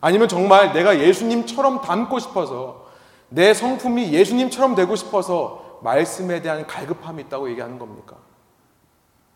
[0.00, 2.86] 아니면 정말 내가 예수님처럼 닮고 싶어서
[3.28, 8.16] 내 성품이 예수님처럼 되고 싶어서 말씀에 대한 갈급함이 있다고 얘기하는 겁니까?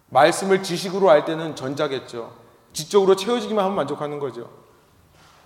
[0.09, 2.44] 말씀을 지식으로 알 때는 전자겠죠.
[2.75, 4.51] 지적으로 채워지기만 하면 만족하는 거죠.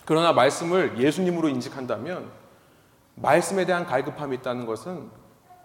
[0.04, 2.30] 그러나 말씀을 예수님으로 인식한다면
[3.14, 5.10] 말씀에 대한 갈급함이 있다는 것은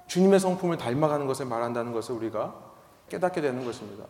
[0.07, 2.53] 주님의 성품을 닮아가는 것을 말한다는 것을 우리가
[3.09, 4.05] 깨닫게 되는 것입니다.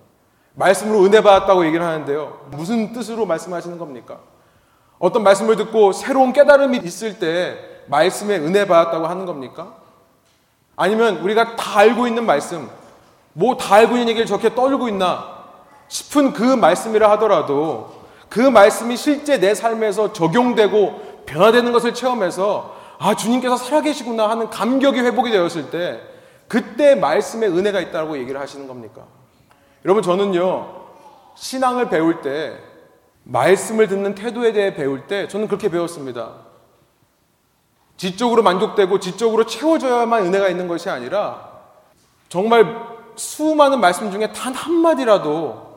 [0.56, 2.48] 말씀으로 은혜 받았다고 얘기를 하는데요.
[2.52, 4.20] 무슨 뜻으로 말씀하시는 겁니까?
[5.00, 9.76] 어떤 말씀을 듣고 새로운 깨달음이 있을 때 말씀에 은혜 받았다고 하는 겁니까?
[10.76, 12.70] 아니면 우리가 다 알고 있는 말씀,
[13.34, 15.33] 뭐 다 알고 있는 얘기를 저렇게 떨고 있나
[15.94, 17.94] 싶은 그 말씀이라 하더라도
[18.28, 25.30] 그 말씀이 실제 내 삶에서 적용되고 변화되는 것을 체험해서 아, 주님께서 살아계시구나 하는 감격이 회복이
[25.30, 26.02] 되었을 때
[26.48, 29.04] 그때 말씀에 은혜가 있다고 얘기를 하시는 겁니까?
[29.86, 30.82] 여러분, 저는요,
[31.36, 32.58] 신앙을 배울 때
[33.24, 36.32] 말씀을 듣는 태도에 대해 배울 때 저는 그렇게 배웠습니다.
[37.98, 41.52] 지적으로 만족되고 지적으로 채워져야만 은혜가 있는 것이 아니라
[42.30, 42.82] 정말
[43.16, 45.73] 수많은 말씀 중에 단 한마디라도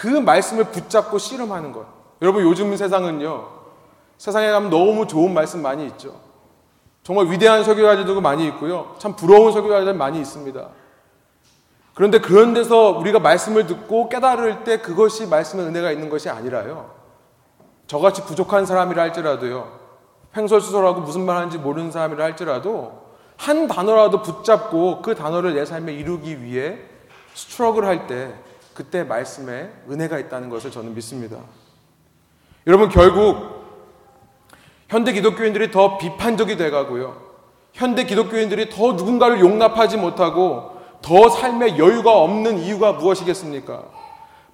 [0.00, 1.84] 그 말씀을 붙잡고 씨름하는 것.
[2.22, 3.48] 여러분 요즘 세상은요.
[4.16, 6.18] 세상에 가면 너무 좋은 말씀 많이 있죠.
[7.02, 8.96] 정말 위대한 설교자들도 많이 있고요.
[8.98, 10.68] 참 부러운 설교자들 많이 있습니다.
[11.92, 16.92] 그런데 그런 데서 우리가 말씀을 듣고 깨달을 때 그것이 말씀의 은혜가 있는 것이 아니라요.
[17.86, 19.70] 저같이 부족한 사람이라 할지라도요.
[20.34, 23.02] 횡설수설하고 무슨 말 하는지 모르는 사람이라 할지라도
[23.36, 26.78] 한 단어라도 붙잡고 그 단어를 내 삶에 이루기 위해
[27.34, 28.34] 스트럭을 할 때
[28.80, 31.36] 그때 말씀에 은혜가 있다는 것을 저는 믿습니다.
[32.66, 33.60] 여러분 결국
[34.88, 37.20] 현대 기독교인들이 더 비판적이 돼 가고요.
[37.74, 43.84] 현대 기독교인들이 더 누군가를 용납하지 못하고 더 삶에 여유가 없는 이유가 무엇이겠습니까?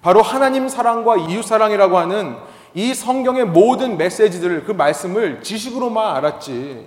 [0.01, 2.35] 바로 하나님 사랑과 이웃 사랑이라고 하는
[2.73, 6.85] 이 성경의 모든 메시지들을 그 말씀을 지식으로만 알았지.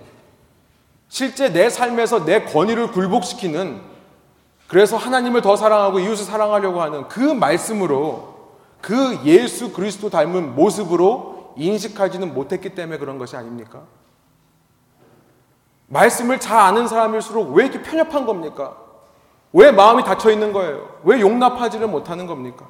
[1.09, 3.90] 실제 내 삶에서 내 권위를 굴복시키는
[4.71, 12.33] 그래서 하나님을 더 사랑하고 이웃을 사랑하려고 하는 그 말씀으로 그 예수 그리스도 닮은 모습으로 인식하지는
[12.33, 13.81] 못했기 때문에 그런 것이 아닙니까?
[15.87, 18.77] 말씀을 잘 아는 사람일수록 왜 이렇게 편협한 겁니까?
[19.51, 20.87] 왜 마음이 닫혀 있는 거예요?
[21.03, 22.65] 왜 용납하지를 못하는 겁니까?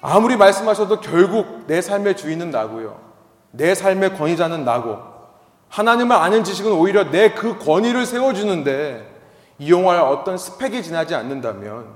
[0.00, 2.98] 아무리 말씀하셔도 결국 내 삶의 주인은 나고요.
[3.50, 5.11] 내 삶의 권위자는 나고
[5.72, 9.10] 하나님을 아는 지식은 오히려 내 그 권위를 세워주는데
[9.58, 11.86] 이용할 어떤 스펙이 지나지 않는다면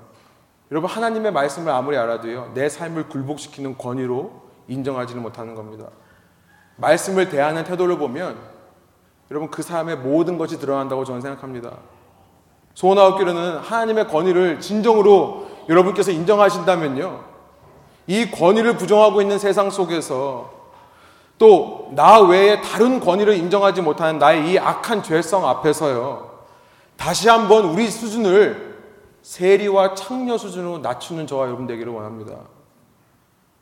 [0.71, 4.33] 여러분 하나님의 말씀을 아무리 알아도요 내 삶을 굴복시키는 권위로
[4.69, 5.89] 인정하지는 못하는 겁니다.
[6.77, 8.37] 말씀을 대하는 태도를 보면
[9.31, 11.77] 여러분 그 사람의 모든 것이 드러난다고 저는 생각합니다.
[12.75, 17.25] 소원하옵기로는 하나님의 권위를 진정으로 여러분께서 인정하신다면요
[18.07, 20.56] 이 권위를 부정하고 있는 세상 속에서
[21.39, 26.31] 또 나 외에 다른 권위를 인정하지 못하는 나의 이 악한 죄성 앞에서요.
[26.97, 28.77] 다시 한번 우리 수준을
[29.23, 32.37] 세리와 창녀 수준으로 낮추는 저와 여러분 되기를 원합니다.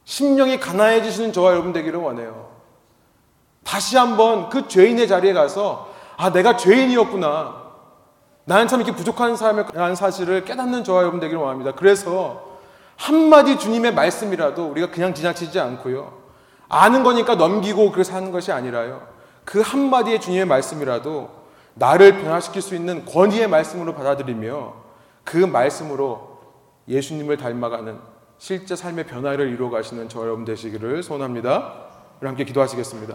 [0.05, 2.51] 심령이 가난해지시는 저와 여러분 되기를 원해요.
[3.65, 7.65] 다시 한번 그 죄인의 자리에 가서 아 내가 죄인이었구나.
[8.45, 11.73] 나는 참 이렇게 부족한 사람이라는 사실을 깨닫는 저와 여러분 되기를 원합니다.
[11.73, 12.59] 그래서
[12.97, 16.24] 한마디 주님의 말씀이라도 우리가 그냥 지나치지 않고요.
[16.69, 19.07] 아는 거니까 넘기고 그래서 하는 것이 아니라요.
[19.45, 21.31] 그 한마디의 주님의 말씀이라도
[21.75, 24.75] 나를 변화시킬 수 있는 권위의 말씀으로 받아들이며
[25.25, 26.39] 그 말씀으로
[26.89, 27.99] 예수님을 닮아가는
[28.39, 31.85] 실제 삶의 변화를 이루어 가시는 저 여러분 되시기를 소원합니다.
[32.21, 33.15] 함께 기도하시겠습니다.